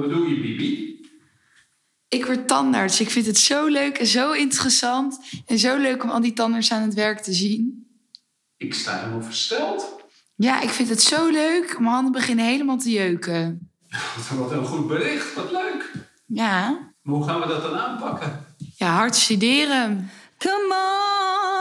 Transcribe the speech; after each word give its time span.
Wat 0.00 0.08
bedoel 0.08 0.24
je, 0.26 0.40
Bibi? 0.40 1.00
Ik 2.08 2.26
word 2.26 2.48
tandarts. 2.48 3.00
Ik 3.00 3.10
vind 3.10 3.26
het 3.26 3.38
zo 3.38 3.66
leuk 3.66 3.98
en 3.98 4.06
zo 4.06 4.32
interessant. 4.32 5.20
En 5.46 5.58
zo 5.58 5.76
leuk 5.76 6.02
om 6.02 6.10
al 6.10 6.20
die 6.20 6.32
tandarts 6.32 6.72
aan 6.72 6.82
het 6.82 6.94
werk 6.94 7.20
te 7.20 7.32
zien. 7.32 7.86
Ik 8.56 8.74
sta 8.74 8.98
helemaal 8.98 9.22
versteld. 9.22 9.94
Ja, 10.34 10.60
ik 10.60 10.68
vind 10.68 10.88
het 10.88 11.02
zo 11.02 11.28
leuk. 11.28 11.78
Mijn 11.78 11.92
handen 11.92 12.12
beginnen 12.12 12.44
helemaal 12.44 12.78
te 12.78 12.90
jeuken. 12.90 13.70
Wat, 14.38 14.52
een 14.52 14.64
goed 14.64 14.86
bericht. 14.86 15.34
Wat 15.34 15.50
leuk. 15.50 15.92
Ja, 16.26 16.68
Maar 17.02 17.14
hoe 17.14 17.24
gaan 17.24 17.40
we 17.40 17.46
dat 17.46 17.62
dan 17.62 17.78
aanpakken? 17.78 18.44
ja 18.76 18.94
hard 18.94 19.14
studeren. 19.16 20.10
Come 20.38 20.74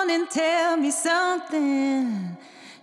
on 0.04 0.20
and 0.20 0.30
tell 0.32 0.78
me 0.80 0.92
something. 1.04 2.08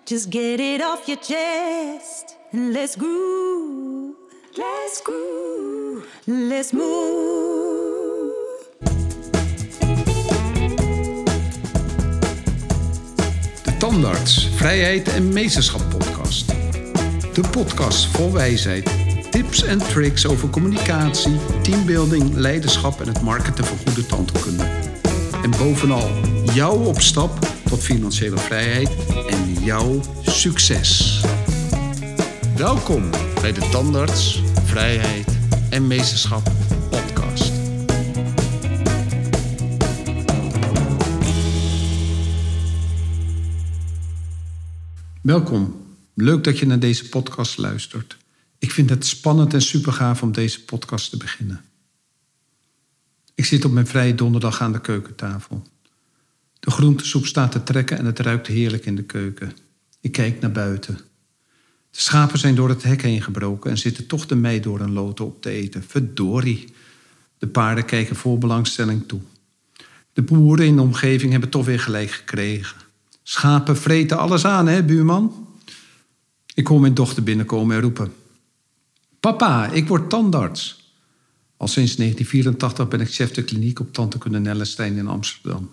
Just 0.04 0.26
get 0.30 0.60
it 0.60 0.80
off 0.82 1.06
your 1.06 1.20
chest. 1.22 2.36
And 2.52 2.72
let's 2.72 2.94
groove. 2.96 4.01
Let's 4.54 5.00
groove. 5.02 6.04
Let's 6.24 6.72
move. 6.72 8.32
De 13.62 13.76
Tandarts, 13.78 14.48
Vrijheid 14.54 15.08
en 15.08 15.32
Meesterschap 15.32 15.82
podcast. 15.88 16.46
De 17.32 17.48
podcast 17.50 18.06
vol 18.06 18.32
wijsheid, 18.32 18.90
tips 19.30 19.62
en 19.62 19.78
tricks 19.78 20.26
over 20.26 20.50
communicatie, 20.50 21.36
teambuilding, 21.62 22.34
leiderschap 22.34 23.00
en 23.00 23.06
het 23.06 23.22
marketen 23.22 23.64
van 23.64 23.78
goede 23.86 24.06
tandheelkunde. 24.06 24.64
En 25.42 25.50
bovenal 25.50 26.10
jouw 26.54 26.76
opstap 26.76 27.38
tot 27.68 27.82
financiële 27.82 28.38
vrijheid 28.38 28.90
en 29.28 29.52
jouw 29.64 30.00
succes. 30.22 31.20
Welkom 32.56 33.10
bij 33.42 33.52
de 33.52 33.68
Tandarts, 33.68 34.42
Vrijheid 34.64 35.38
en 35.70 35.86
Meesterschap 35.86 36.52
podcast. 36.90 37.52
Welkom. 45.22 45.86
Leuk 46.14 46.44
dat 46.44 46.58
je 46.58 46.66
naar 46.66 46.78
deze 46.78 47.08
podcast 47.08 47.58
luistert. 47.58 48.16
Ik 48.58 48.70
vind 48.70 48.90
het 48.90 49.06
spannend 49.06 49.54
en 49.54 49.62
super 49.62 49.92
gaaf 49.92 50.22
om 50.22 50.32
deze 50.32 50.64
podcast 50.64 51.10
te 51.10 51.16
beginnen. 51.16 51.64
Ik 53.34 53.44
zit 53.44 53.64
op 53.64 53.72
mijn 53.72 53.86
vrije 53.86 54.14
donderdag 54.14 54.60
aan 54.60 54.72
de 54.72 54.80
keukentafel. 54.80 55.66
De 56.60 56.70
groentesoep 56.70 57.26
staat 57.26 57.52
te 57.52 57.62
trekken 57.62 57.98
en 57.98 58.04
het 58.04 58.18
ruikt 58.18 58.46
heerlijk 58.46 58.86
in 58.86 58.96
de 58.96 59.04
keuken. 59.04 59.52
Ik 60.00 60.12
kijk 60.12 60.40
naar 60.40 60.52
buiten. 60.52 61.11
De 61.92 62.00
schapen 62.00 62.38
zijn 62.38 62.54
door 62.54 62.68
het 62.68 62.82
hek 62.82 63.02
heen 63.02 63.22
gebroken 63.22 63.70
en 63.70 63.78
zitten 63.78 64.06
toch 64.06 64.26
de 64.26 64.34
mei 64.34 64.60
door 64.60 64.80
een 64.80 64.92
loten 64.92 65.24
op 65.24 65.42
te 65.42 65.50
eten. 65.50 65.84
Verdorie. 65.86 66.72
De 67.38 67.46
paarden 67.46 67.84
kijken 67.84 68.16
vol 68.16 68.38
belangstelling 68.38 69.08
toe. 69.08 69.20
De 70.12 70.22
boeren 70.22 70.66
in 70.66 70.76
de 70.76 70.82
omgeving 70.82 71.30
hebben 71.30 71.50
toch 71.50 71.64
weer 71.64 71.80
gelijk 71.80 72.10
gekregen. 72.10 72.76
Schapen 73.22 73.76
vreten 73.76 74.18
alles 74.18 74.44
aan, 74.44 74.66
hè, 74.66 74.84
buurman? 74.84 75.48
Ik 76.54 76.66
hoor 76.66 76.80
mijn 76.80 76.94
dochter 76.94 77.22
binnenkomen 77.22 77.76
en 77.76 77.82
roepen. 77.82 78.12
Papa, 79.20 79.70
ik 79.70 79.88
word 79.88 80.10
tandarts. 80.10 80.92
Al 81.56 81.68
sinds 81.68 81.96
1984 81.96 82.88
ben 82.88 83.00
ik 83.00 83.14
chef 83.14 83.30
de 83.30 83.44
kliniek 83.44 83.80
op 83.80 83.92
Tandheelkunde 83.92 84.38
Nellestein 84.38 84.96
in 84.96 85.08
Amsterdam. 85.08 85.70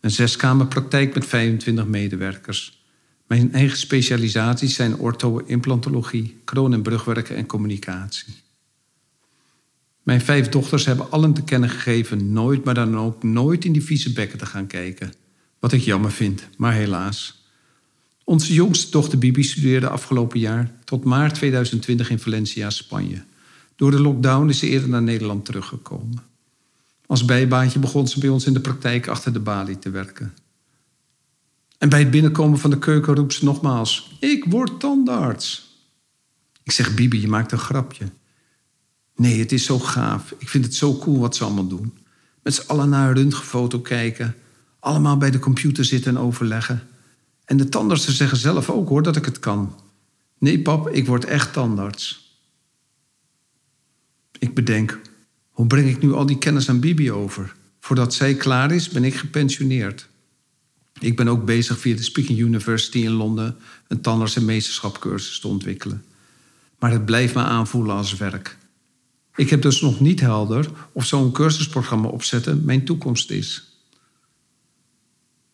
Een 0.00 0.10
zeskamerpraktijk 0.10 1.14
met 1.14 1.26
25 1.26 1.86
medewerkers. 1.86 2.85
Mijn 3.26 3.52
eigen 3.52 3.78
specialisaties 3.78 4.74
zijn 4.74 4.96
ortho, 4.96 5.38
implantologie, 5.38 6.40
kroon- 6.44 6.72
en 6.72 6.82
brugwerken 6.82 7.36
en 7.36 7.46
communicatie. 7.46 8.34
Mijn 10.02 10.20
vijf 10.20 10.48
dochters 10.48 10.84
hebben 10.84 11.10
allen 11.10 11.32
te 11.32 11.42
kennen 11.42 11.68
gegeven 11.68 12.32
nooit, 12.32 12.64
maar 12.64 12.74
dan 12.74 12.98
ook 12.98 13.22
nooit 13.22 13.64
in 13.64 13.72
die 13.72 13.82
vieze 13.82 14.12
bekken 14.12 14.38
te 14.38 14.46
gaan 14.46 14.66
kijken. 14.66 15.12
Wat 15.58 15.72
ik 15.72 15.80
jammer 15.80 16.12
vind, 16.12 16.48
maar 16.56 16.72
helaas. 16.72 17.44
Onze 18.24 18.52
jongste 18.52 18.90
dochter 18.90 19.18
Bibi 19.18 19.42
studeerde 19.42 19.88
afgelopen 19.88 20.38
jaar 20.38 20.72
tot 20.84 21.04
maart 21.04 21.34
2020 21.34 22.10
in 22.10 22.18
Valencia, 22.18 22.70
Spanje. 22.70 23.24
Door 23.76 23.90
de 23.90 24.00
lockdown 24.00 24.48
is 24.48 24.58
ze 24.58 24.68
eerder 24.68 24.88
naar 24.88 25.02
Nederland 25.02 25.44
teruggekomen. 25.44 26.22
Als 27.06 27.24
bijbaantje 27.24 27.78
begon 27.78 28.08
ze 28.08 28.18
bij 28.18 28.28
ons 28.28 28.46
in 28.46 28.52
de 28.52 28.60
praktijk 28.60 29.06
achter 29.06 29.32
de 29.32 29.40
balie 29.40 29.78
te 29.78 29.90
werken. 29.90 30.34
En 31.78 31.88
bij 31.88 31.98
het 31.98 32.10
binnenkomen 32.10 32.58
van 32.58 32.70
de 32.70 32.78
keuken 32.78 33.14
roept 33.14 33.32
ze 33.32 33.44
nogmaals: 33.44 34.16
Ik 34.20 34.44
word 34.44 34.80
tandarts. 34.80 35.66
Ik 36.62 36.72
zeg: 36.72 36.94
Bibi, 36.94 37.20
je 37.20 37.28
maakt 37.28 37.52
een 37.52 37.58
grapje. 37.58 38.04
Nee, 39.16 39.38
het 39.38 39.52
is 39.52 39.64
zo 39.64 39.78
gaaf. 39.78 40.34
Ik 40.38 40.48
vind 40.48 40.64
het 40.64 40.74
zo 40.74 40.98
cool 40.98 41.18
wat 41.18 41.36
ze 41.36 41.44
allemaal 41.44 41.66
doen. 41.66 41.98
Met 42.42 42.54
z'n 42.54 42.66
allen 42.66 42.88
naar 42.88 43.08
een 43.08 43.14
röntgenfoto 43.14 43.80
kijken. 43.80 44.34
Allemaal 44.78 45.16
bij 45.16 45.30
de 45.30 45.38
computer 45.38 45.84
zitten 45.84 46.16
en 46.16 46.22
overleggen. 46.22 46.88
En 47.44 47.56
de 47.56 47.68
tandartsen 47.68 48.12
zeggen 48.12 48.38
zelf 48.38 48.70
ook 48.70 48.88
hoor 48.88 49.02
dat 49.02 49.16
ik 49.16 49.24
het 49.24 49.38
kan. 49.38 49.80
Nee 50.38 50.62
pap, 50.62 50.88
ik 50.88 51.06
word 51.06 51.24
echt 51.24 51.52
tandarts. 51.52 52.34
Ik 54.38 54.54
bedenk, 54.54 55.00
hoe 55.50 55.66
breng 55.66 55.88
ik 55.88 56.02
nu 56.02 56.12
al 56.12 56.26
die 56.26 56.38
kennis 56.38 56.68
aan 56.68 56.80
Bibi 56.80 57.12
over? 57.12 57.54
Voordat 57.80 58.14
zij 58.14 58.34
klaar 58.34 58.72
is, 58.72 58.88
ben 58.88 59.04
ik 59.04 59.14
gepensioneerd. 59.14 60.08
Ik 60.98 61.16
ben 61.16 61.28
ook 61.28 61.44
bezig 61.44 61.78
via 61.78 61.96
de 61.96 62.02
Speaking 62.02 62.38
University 62.38 62.98
in 62.98 63.10
Londen 63.10 63.56
een 63.88 64.00
tandarts- 64.00 64.36
en 64.36 64.44
meesterschapcursus 64.44 65.40
te 65.40 65.48
ontwikkelen. 65.48 66.04
Maar 66.78 66.90
het 66.90 67.04
blijft 67.04 67.34
me 67.34 67.42
aanvoelen 67.42 67.96
als 67.96 68.16
werk. 68.16 68.56
Ik 69.36 69.50
heb 69.50 69.62
dus 69.62 69.80
nog 69.80 70.00
niet 70.00 70.20
helder 70.20 70.70
of 70.92 71.06
zo'n 71.06 71.32
cursusprogramma 71.32 72.08
opzetten 72.08 72.64
mijn 72.64 72.84
toekomst 72.84 73.30
is. 73.30 73.76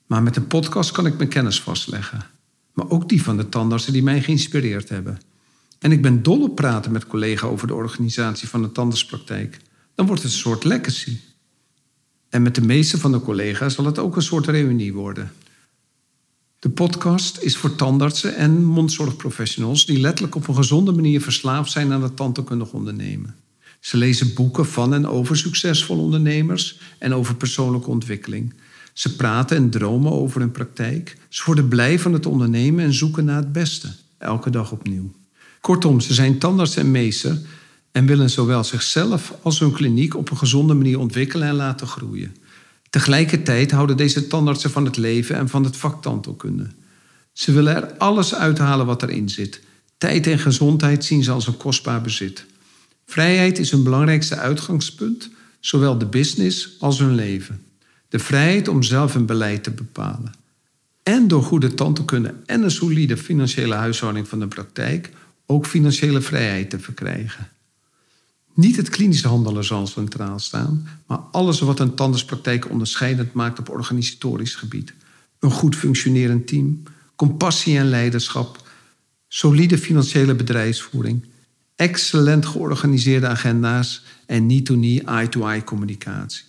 Maar 0.06 0.22
met 0.22 0.36
een 0.36 0.46
podcast 0.46 0.90
kan 0.90 1.06
ik 1.06 1.16
mijn 1.16 1.28
kennis 1.28 1.60
vastleggen. 1.60 2.26
Maar 2.72 2.90
ook 2.90 3.08
die 3.08 3.22
van 3.22 3.36
de 3.36 3.48
tandartsen 3.48 3.92
die 3.92 4.02
mij 4.02 4.22
geïnspireerd 4.22 4.88
hebben. 4.88 5.20
En 5.78 5.92
ik 5.92 6.02
ben 6.02 6.22
dol 6.22 6.42
op 6.42 6.56
praten 6.56 6.92
met 6.92 7.06
collega's 7.06 7.50
over 7.50 7.66
de 7.66 7.74
organisatie 7.74 8.48
van 8.48 8.62
de 8.62 8.72
tandartspraktijk. 8.72 9.60
Dan 9.94 10.06
wordt 10.06 10.22
het 10.22 10.32
een 10.32 10.38
soort 10.38 10.64
legacy. 10.64 11.18
En 12.32 12.42
met 12.42 12.54
de 12.54 12.62
meeste 12.62 12.98
van 12.98 13.12
de 13.12 13.20
collega's 13.20 13.74
zal 13.74 13.84
het 13.84 13.98
ook 13.98 14.16
een 14.16 14.22
soort 14.22 14.46
reunie 14.46 14.92
worden. 14.92 15.32
De 16.58 16.70
podcast 16.70 17.38
is 17.38 17.56
voor 17.56 17.74
tandartsen 17.74 18.36
en 18.36 18.64
mondzorgprofessionals 18.64 19.86
die 19.86 20.00
letterlijk 20.00 20.34
op 20.34 20.48
een 20.48 20.54
gezonde 20.54 20.92
manier 20.92 21.20
verslaafd 21.20 21.72
zijn 21.72 21.92
aan 21.92 22.02
het 22.02 22.16
tandheelkundig 22.16 22.72
ondernemen. 22.72 23.34
Ze 23.80 23.96
lezen 23.96 24.34
boeken 24.34 24.66
van 24.66 24.94
en 24.94 25.06
over 25.06 25.36
succesvolle 25.36 26.00
ondernemers 26.00 26.78
en 26.98 27.14
over 27.14 27.34
persoonlijke 27.34 27.90
ontwikkeling. 27.90 28.54
Ze 28.92 29.16
praten 29.16 29.56
en 29.56 29.70
dromen 29.70 30.12
over 30.12 30.40
hun 30.40 30.52
praktijk. 30.52 31.16
Ze 31.28 31.42
worden 31.46 31.68
blij 31.68 31.98
van 31.98 32.12
het 32.12 32.26
ondernemen 32.26 32.84
en 32.84 32.94
zoeken 32.94 33.24
naar 33.24 33.36
het 33.36 33.52
beste, 33.52 33.88
elke 34.18 34.50
dag 34.50 34.72
opnieuw. 34.72 35.12
Kortom, 35.60 36.00
ze 36.00 36.14
zijn 36.14 36.38
tandarts 36.38 36.76
en 36.76 36.90
meester 36.90 37.38
en 37.92 38.06
willen 38.06 38.30
zowel 38.30 38.64
zichzelf 38.64 39.34
als 39.42 39.58
hun 39.58 39.72
kliniek 39.72 40.16
op 40.16 40.30
een 40.30 40.36
gezonde 40.36 40.74
manier 40.74 40.98
ontwikkelen 40.98 41.48
en 41.48 41.54
laten 41.54 41.86
groeien. 41.86 42.36
Tegelijkertijd 42.90 43.70
houden 43.70 43.96
deze 43.96 44.26
tandartsen 44.26 44.70
van 44.70 44.84
het 44.84 44.96
leven 44.96 45.36
en 45.36 45.48
van 45.48 45.64
het 45.64 45.76
vak 45.76 46.02
tandheelkunde. 46.02 46.66
Ze 47.32 47.52
willen 47.52 47.76
er 47.76 47.96
alles 47.96 48.34
uithalen 48.34 48.86
wat 48.86 49.02
erin 49.02 49.28
zit. 49.28 49.60
Tijd 49.98 50.26
en 50.26 50.38
gezondheid 50.38 51.04
zien 51.04 51.24
ze 51.24 51.30
als 51.30 51.46
een 51.46 51.56
kostbaar 51.56 52.00
bezit. 52.00 52.46
Vrijheid 53.06 53.58
is 53.58 53.70
hun 53.70 53.82
belangrijkste 53.82 54.36
uitgangspunt, 54.36 55.30
zowel 55.60 55.98
de 55.98 56.06
business 56.06 56.76
als 56.78 56.98
hun 56.98 57.14
leven. 57.14 57.62
De 58.08 58.18
vrijheid 58.18 58.68
om 58.68 58.82
zelf 58.82 59.14
een 59.14 59.26
beleid 59.26 59.64
te 59.64 59.70
bepalen. 59.70 60.32
En 61.02 61.28
door 61.28 61.42
goede 61.42 61.74
tandheelkunde 61.74 62.34
en 62.46 62.62
een 62.62 62.70
solide 62.70 63.16
financiële 63.16 63.74
huishouding 63.74 64.28
van 64.28 64.38
de 64.38 64.48
praktijk 64.48 65.10
ook 65.46 65.66
financiële 65.66 66.20
vrijheid 66.20 66.70
te 66.70 66.78
verkrijgen. 66.78 67.48
Niet 68.54 68.76
het 68.76 68.88
klinisch 68.88 69.22
handelen 69.22 69.64
zal 69.64 69.86
centraal 69.86 70.38
staan, 70.38 70.88
maar 71.06 71.18
alles 71.18 71.60
wat 71.60 71.80
een 71.80 71.94
tandartspraktijk 71.94 72.70
onderscheidend 72.70 73.32
maakt 73.32 73.58
op 73.58 73.68
organisatorisch 73.68 74.54
gebied. 74.54 74.94
Een 75.38 75.50
goed 75.50 75.76
functionerend 75.76 76.46
team, 76.46 76.82
compassie 77.16 77.78
en 77.78 77.88
leiderschap, 77.88 78.68
solide 79.28 79.78
financiële 79.78 80.34
bedrijfsvoering, 80.34 81.24
excellent 81.76 82.46
georganiseerde 82.46 83.26
agenda's 83.26 84.02
en 84.26 84.46
niet-to-nie 84.46 85.04
eye-to-eye 85.04 85.64
communicatie. 85.64 86.44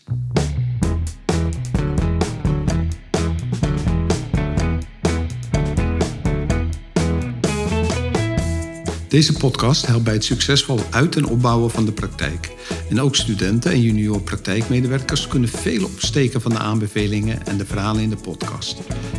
Deze 9.14 9.34
podcast 9.34 9.86
helpt 9.86 10.04
bij 10.04 10.14
het 10.14 10.24
succesvol 10.24 10.80
uit- 10.90 11.16
en 11.16 11.26
opbouwen 11.26 11.72
van 11.72 11.86
de 11.86 11.92
praktijk. 11.92 12.52
En 12.90 13.02
ook 13.02 13.16
studenten 13.16 13.72
en 13.72 13.82
junior 13.82 14.22
praktijkmedewerkers 14.22 15.28
kunnen 15.28 15.50
veel 15.50 15.86
opsteken 15.86 16.42
van 16.42 16.52
de 16.52 16.58
aanbevelingen 16.58 17.46
en 17.46 17.58
de 17.58 17.66
verhalen 17.66 18.02
in 18.02 18.10
de 18.10 18.16
podcast. 18.16 18.78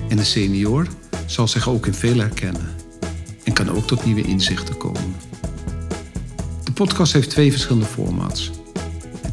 En 0.09 0.17
de 0.17 0.25
senior 0.25 0.87
zal 1.27 1.49
zich 1.49 1.69
ook 1.69 1.87
in 1.87 1.95
veel 1.95 2.19
herkennen 2.19 2.75
en 3.45 3.53
kan 3.53 3.71
ook 3.71 3.87
tot 3.87 4.05
nieuwe 4.05 4.23
inzichten 4.23 4.77
komen. 4.77 5.15
De 6.65 6.73
podcast 6.73 7.13
heeft 7.13 7.31
twee 7.31 7.51
verschillende 7.51 7.87
formats. 7.87 8.51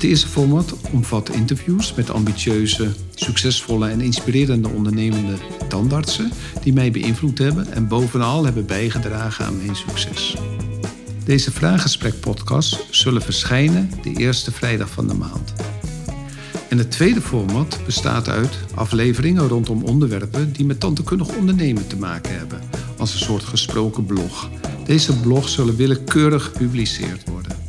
Het 0.01 0.09
eerste 0.09 0.27
format 0.27 0.75
omvat 0.91 1.29
interviews 1.29 1.93
met 1.93 2.09
ambitieuze, 2.09 2.91
succesvolle 3.15 3.89
en 3.89 4.01
inspirerende 4.01 4.69
ondernemende 4.69 5.33
tandartsen 5.67 6.31
die 6.63 6.73
mij 6.73 6.91
beïnvloed 6.91 7.37
hebben 7.37 7.71
en 7.71 7.87
bovenal 7.87 8.45
hebben 8.45 8.65
bijgedragen 8.65 9.45
aan 9.45 9.57
mijn 9.57 9.75
succes. 9.75 10.35
Deze 11.25 11.51
vraaggesprek-podcasts 11.51 12.77
zullen 12.91 13.21
verschijnen 13.21 13.89
de 14.03 14.13
eerste 14.13 14.51
vrijdag 14.51 14.89
van 14.89 15.07
de 15.07 15.13
maand. 15.13 15.53
En 16.69 16.77
het 16.77 16.91
tweede 16.91 17.21
format 17.21 17.79
bestaat 17.85 18.29
uit 18.29 18.57
afleveringen 18.75 19.47
rondom 19.47 19.83
onderwerpen 19.83 20.51
die 20.53 20.65
met 20.65 20.79
tandheelkundig 20.79 21.35
ondernemen 21.35 21.87
te 21.87 21.97
maken 21.97 22.37
hebben, 22.37 22.61
als 22.97 23.13
een 23.13 23.19
soort 23.19 23.43
gesproken 23.43 24.05
blog. 24.05 24.49
Deze 24.85 25.19
blogs 25.19 25.53
zullen 25.53 25.75
willekeurig 25.75 26.43
gepubliceerd 26.43 27.29
worden. 27.29 27.60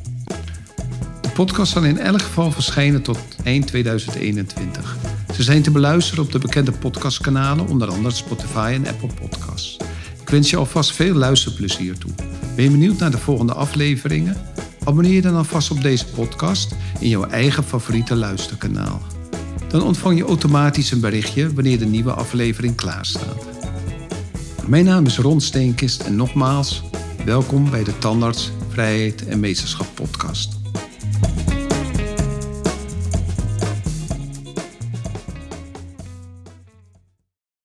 Podcast 1.35 1.73
zal 1.73 1.85
in 1.85 1.99
elk 1.99 2.23
geval 2.23 2.51
verschijnen 2.51 3.03
tot 3.03 3.19
eind 3.45 3.67
2021. 3.67 4.97
Ze 5.35 5.43
zijn 5.43 5.63
te 5.63 5.71
beluisteren 5.71 6.25
op 6.25 6.33
de 6.33 6.39
bekende 6.39 6.73
podcastkanalen, 6.73 7.69
onder 7.69 7.89
andere 7.89 8.15
Spotify 8.15 8.73
en 8.75 8.87
Apple 8.87 9.09
Podcasts. 9.21 9.77
Ik 10.21 10.29
wens 10.29 10.51
je 10.51 10.57
alvast 10.57 10.93
veel 10.93 11.15
luisterplezier 11.15 11.99
toe. 11.99 12.11
Ben 12.57 12.65
je 12.65 12.71
benieuwd 12.71 12.99
naar 12.99 13.11
de 13.11 13.19
volgende 13.19 13.53
afleveringen? 13.53 14.37
Abonneer 14.85 15.13
je 15.13 15.23
dan 15.23 15.37
alvast 15.37 15.71
op 15.71 15.83
deze 15.83 16.07
podcast 16.07 16.75
in 17.01 17.09
jouw 17.09 17.25
eigen 17.25 17.65
favoriete 17.65 18.15
luisterkanaal. 18.15 19.03
Dan 19.69 19.83
ontvang 19.83 20.19
je 20.19 20.25
automatisch 20.25 20.91
een 20.91 21.01
berichtje 21.01 21.55
wanneer 21.55 21.79
de 21.79 21.87
nieuwe 21.87 22.13
aflevering 22.13 22.75
klaar 22.75 23.07
staat. 23.07 23.47
Mijn 24.67 24.85
naam 24.85 25.07
is 25.07 25.19
Ron 25.19 25.41
Steenkist 25.41 26.01
en 26.01 26.17
nogmaals, 26.17 26.83
welkom 27.25 27.71
bij 27.71 27.85
de 27.85 27.99
Tandarts, 27.99 28.51
Vrijheid 28.69 29.27
en 29.27 29.41
Meesterschap 29.41 29.87
podcast. 29.95 30.62